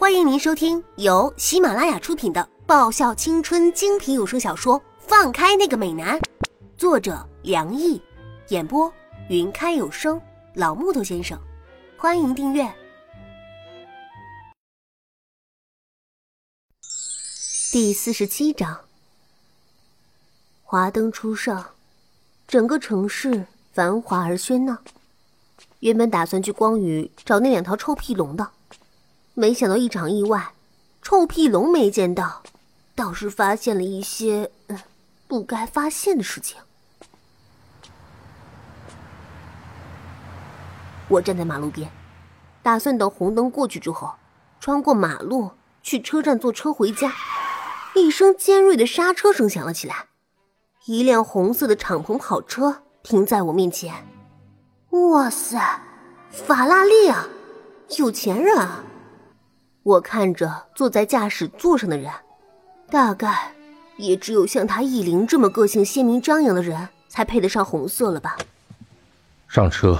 [0.00, 6.18] 欢迎您收听由喜马拉雅出品的爆笑青春精品有声小说《放开那个美男》，
[6.78, 8.00] 作者梁毅，
[8.48, 8.90] 演播
[9.28, 10.18] 云开有声
[10.54, 11.38] 老木头先生。
[11.98, 12.66] 欢迎订阅。
[17.70, 18.80] 第四十七章，
[20.62, 21.72] 华灯初上，
[22.48, 23.44] 整个城市
[23.74, 24.78] 繁华而喧闹。
[25.80, 28.50] 原本打算去光宇找那两条臭屁龙的。
[29.34, 30.52] 没想到一场意外，
[31.00, 32.42] 臭屁龙没见到，
[32.94, 34.50] 倒是发现了一些
[35.26, 36.60] 不该发现的事情。
[41.08, 41.90] 我站在马路边，
[42.62, 44.12] 打算等红灯过去之后，
[44.60, 45.50] 穿过马路
[45.82, 47.12] 去车站坐车回家。
[47.96, 50.06] 一声尖锐的刹车声响了起来，
[50.86, 54.06] 一辆红色的敞篷跑车停在我面前。
[54.90, 55.80] 哇塞，
[56.30, 57.26] 法拉利啊，
[57.98, 58.84] 有钱人啊！
[59.82, 62.12] 我看着坐在驾驶座上的人，
[62.90, 63.54] 大概
[63.96, 68.36] 也只有像他易林这么个性鲜明张扬的人才配得上红色了吧。
[69.48, 69.98] 上车。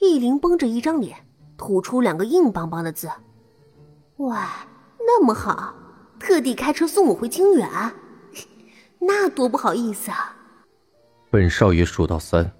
[0.00, 1.16] 易林绷着一张脸，
[1.56, 3.08] 吐出两个硬邦邦的字
[4.18, 4.66] ：“哇，
[4.98, 5.74] 那么好，
[6.18, 7.68] 特地开车送我回清远，
[9.00, 10.36] 那多不好意思啊。”
[11.30, 12.52] 本少爷数到三。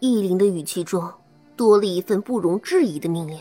[0.00, 1.10] 易林的语气中
[1.56, 3.40] 多了一份不容置疑的命令。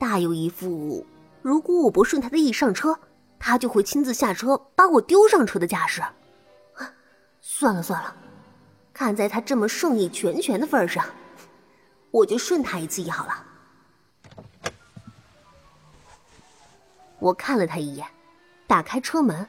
[0.00, 1.06] 大有一副，
[1.42, 2.98] 如果我不顺他的意上车，
[3.38, 6.02] 他就会亲自下车把我丢上车的架势。
[7.42, 8.16] 算了算了，
[8.94, 11.04] 看在他这么盛意全全的份上，
[12.10, 13.44] 我就顺他一次意好了。
[17.18, 18.06] 我看了他一眼，
[18.66, 19.46] 打开车门，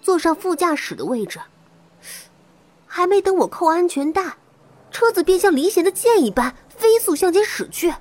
[0.00, 1.38] 坐上副驾驶的位置。
[2.86, 4.38] 还没等我扣安全带，
[4.90, 7.94] 车子便像离弦的箭一般飞速向前驶去。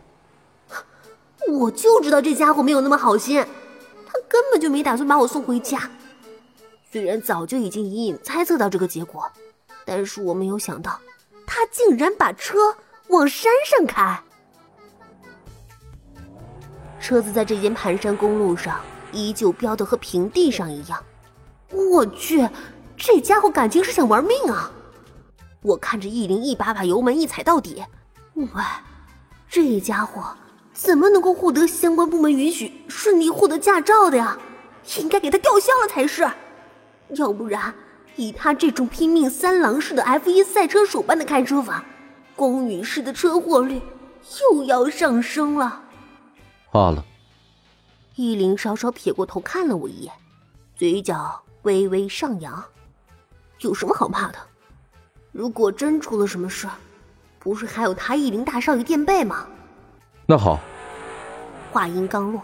[1.49, 3.43] 我就知道这家伙没有那么好心，
[4.05, 5.89] 他根本就没打算把我送回家。
[6.91, 9.29] 虽然早就已经隐隐猜测到这个结果，
[9.85, 10.99] 但是我没有想到，
[11.45, 12.57] 他竟然把车
[13.07, 14.21] 往山上开。
[16.99, 18.79] 车子在这间盘山公路上
[19.11, 21.03] 依旧飙得和平地上一样。
[21.71, 22.47] 我去，
[22.97, 24.71] 这家伙感情是想玩命啊！
[25.61, 27.83] 我看着易林一把把油门一踩到底，
[28.33, 28.47] 喂，
[29.47, 30.23] 这家伙。
[30.79, 34.39] 怎么能够获得相关部门允许顺利获得驾照的呀？
[34.97, 36.25] 应该给他吊销了才是。
[37.09, 37.75] 要不然，
[38.15, 41.83] 以他这种拼命三郎式的 F 一赛车手般的开车法，
[42.33, 43.81] 宫女士的车祸率
[44.39, 45.83] 又要上升了。
[46.71, 47.03] 怕了。
[48.15, 50.13] 依林稍稍撇过头看了我一眼，
[50.77, 52.63] 嘴角微微上扬。
[53.59, 54.37] 有什么好怕的？
[55.33, 56.69] 如果真出了什么事，
[57.37, 59.45] 不是还有他依林大少爷垫背吗？
[60.29, 60.59] 那好。
[61.71, 62.39] 话音刚落，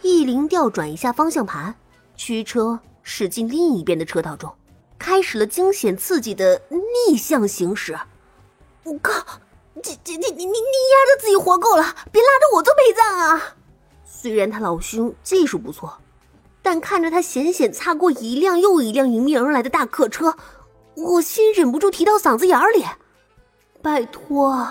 [0.00, 1.74] 易林调转一下方向盘，
[2.16, 4.50] 驱车驶进另一边的车道中，
[4.98, 7.94] 开始了惊险刺激的逆向行驶。
[8.84, 9.12] 我靠！
[9.82, 13.56] 这这这你你你丫的自己活够了，别拉着我做陪葬啊！
[14.06, 15.92] 虽然他老兄技术不错，
[16.62, 20.34] 但看着他险险擦过一辆又一辆迎面而来的大客车，
[20.94, 22.86] 我心忍不住提到嗓子眼里：
[23.82, 24.66] 拜托！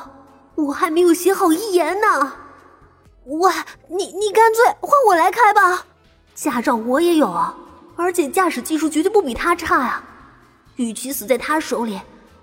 [0.68, 2.34] 我还没有写好遗言呢，
[3.26, 3.52] 喂，
[3.88, 5.86] 你你干脆换我来开吧，
[6.36, 7.56] 驾照我也有啊，
[7.96, 10.04] 而且驾驶技术绝对不比他差呀。
[10.76, 12.00] 与其死在他手里，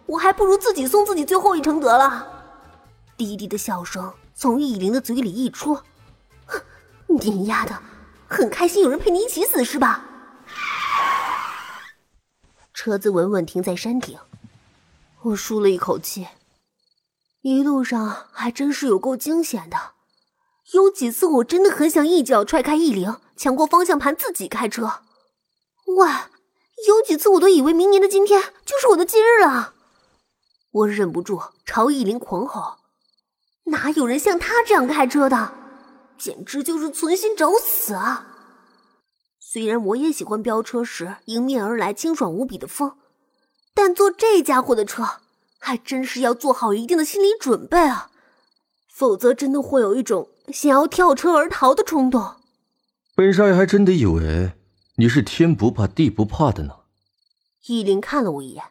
[0.06, 2.26] 我还不如自己送自己最后一程得了。
[3.16, 5.74] 低低的笑声从易林的嘴里溢出，
[6.46, 6.60] 哼，
[7.06, 7.76] 你丫的，
[8.26, 10.04] 很开心有人陪你一起死是吧？
[12.72, 14.18] 车子稳稳停在山顶，
[15.22, 16.26] 我舒了一口气。
[17.42, 19.92] 一路上还真是有够惊险的，
[20.74, 25.02] 有几次我真的很想一脚踹开易灵，抢过方向盘自己开车。
[25.86, 26.08] 喂，
[26.88, 29.74] 有几次我都以为明年的今天就是我的忌日了。
[30.72, 32.78] 我忍不住朝易灵狂吼
[33.70, 35.54] ：“哪有人像他这样开车的？
[36.18, 38.26] 简直就是存心找死啊！”
[39.40, 42.98] 虽然我也喜欢飙车时迎面而来清爽无比的风，
[43.72, 45.20] 但坐这家伙的车。
[45.58, 48.10] 还真是要做好一定的心理准备啊，
[48.92, 52.36] 否则真的会有一种想要跳车而逃的冲动。
[53.14, 54.52] 本少爷还真的以为
[54.96, 56.74] 你是天不怕地不怕的呢。
[57.66, 58.64] 易林看了我一眼，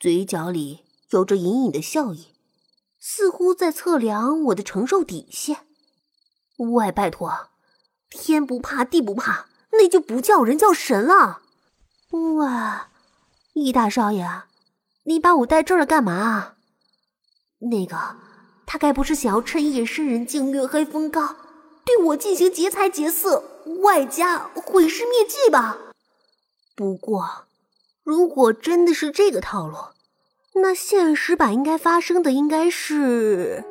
[0.00, 0.80] 嘴角里
[1.10, 2.28] 有着隐隐的笑意，
[2.98, 5.58] 似乎在测量我的承受底线。
[6.56, 7.50] 喂，拜托，
[8.10, 11.42] 天不怕地不怕，那就不叫人叫神了。
[12.38, 12.88] 哇，
[13.52, 14.26] 易大少爷。
[15.08, 16.54] 你把我带这儿来干嘛？
[17.58, 17.96] 那个，
[18.66, 21.36] 他该不是想要趁夜深人静、月黑风高，
[21.84, 23.42] 对我进行劫财劫色，
[23.82, 25.78] 外加毁尸灭迹吧。
[26.74, 27.46] 不过，
[28.02, 29.76] 如果真的是这个套路，
[30.54, 33.64] 那现实版应该发生的应该是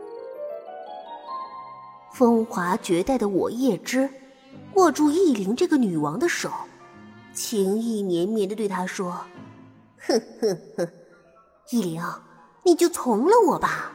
[2.13, 4.09] 风华绝代的我叶芝
[4.75, 6.49] 握住易灵这个女王的手，
[7.33, 9.19] 情意绵绵的对她说
[9.99, 10.89] ：“哼哼哼，
[11.71, 12.01] 易灵，
[12.63, 13.91] 你就从了我吧，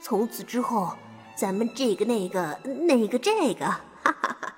[0.00, 0.92] 从此之后。”
[1.38, 4.54] 咱们这个那个那个这个，哈哈哈！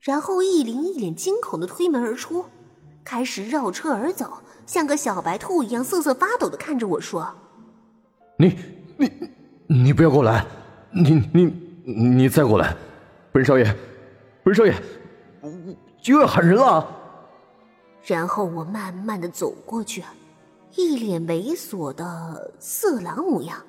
[0.00, 2.46] 然后易灵一脸惊恐的推门而出，
[3.04, 7.30] 开始绕车而走，像个小白兔一样瑟瑟发抖的看着我说
[8.40, 8.58] ：“你
[8.96, 9.12] 你
[9.66, 10.42] 你不要过来！
[10.90, 11.44] 你你
[11.84, 12.74] 你再过来，
[13.30, 13.76] 本少爷，
[14.42, 14.74] 本少爷，
[16.00, 16.86] 就要喊人了。”
[18.06, 20.02] 然后我慢慢的走过去，
[20.74, 23.64] 一脸猥琐的色狼模样。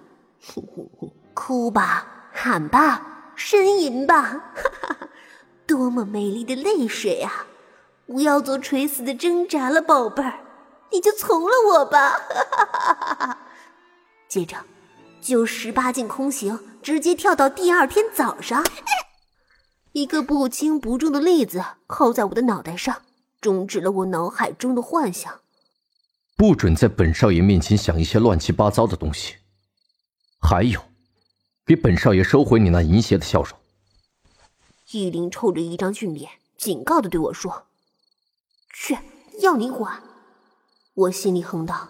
[1.34, 5.10] 哭吧，喊吧，呻吟吧，哈哈，
[5.66, 7.46] 多么美丽的泪水啊！
[8.06, 10.40] 不要做垂死的挣扎了，宝贝儿，
[10.92, 12.20] 你就从了我吧，哈
[12.52, 13.38] 哈哈哈哈！
[14.28, 14.58] 接着，
[15.22, 18.64] 就十八禁空行，直接跳到第二天早上。
[19.94, 23.04] 一个不轻不重的栗子扣在我的脑袋上，
[23.40, 25.40] 终止了我脑海中的幻想。
[26.40, 29.36] 不准在本少爷面前想一些乱七八糟的东西。
[30.42, 30.82] 还有。
[31.66, 33.52] 给本少爷收回你那淫邪的笑容！
[34.92, 37.68] 易林臭着一张俊脸，警告的对我说
[38.74, 38.98] ：“去，
[39.42, 40.02] 要你管！”
[40.96, 41.90] 我心里哼道：“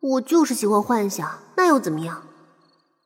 [0.00, 2.26] 我就是喜欢幻想，那又怎么样？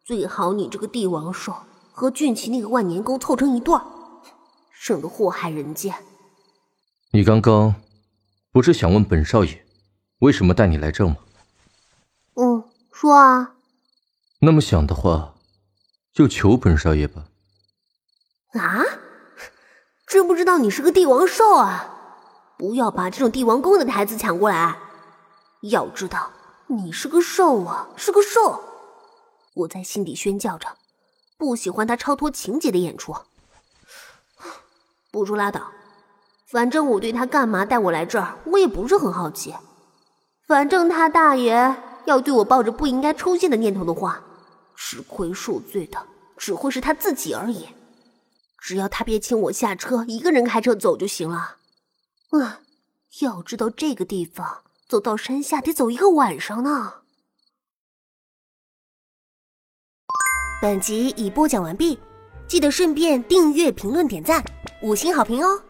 [0.02, 1.54] 最好你这个帝王兽
[1.92, 3.84] 和俊奇那个万年钩凑成一对儿，
[4.70, 5.94] 省得祸害人间。”
[7.12, 7.74] 你刚刚
[8.50, 9.61] 不是想问本少爷
[10.22, 11.16] 为什么带你来这吗？
[12.34, 13.54] 嗯，说啊。
[14.40, 15.34] 那么想的话。
[16.12, 17.24] 就求本少爷吧。
[18.52, 18.84] 啊，
[20.06, 21.88] 知不知道你是个帝王兽啊？
[22.58, 24.76] 不要把这种帝王宫的台词抢过来。
[25.62, 26.30] 要知道，
[26.66, 28.62] 你是个兽啊，是个兽。
[29.54, 30.68] 我在心底宣叫着，
[31.38, 33.16] 不喜欢他超脱情节的演出。
[35.10, 35.72] 不如拉倒，
[36.46, 39.54] 反正我对他干嘛带我来这儿，我也不是很好奇。
[40.52, 44.22] 反正他大爷要对我抱着不应该出现的念头的话。
[44.76, 45.98] 吃亏受罪的
[46.36, 47.68] 只会是他自己而已，
[48.58, 51.56] 只要他别请我下车，一个人开车走就行了。
[52.32, 52.60] 啊，
[53.20, 56.96] 要知道这个地方走到山下得走一个晚上呢。
[60.60, 61.98] 本集已播讲完毕，
[62.46, 64.44] 记得顺便订阅、评论、点赞、
[64.82, 65.62] 五星好评哦。